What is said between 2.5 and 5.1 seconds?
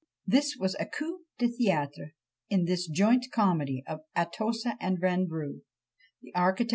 this joint comedy of Atossa and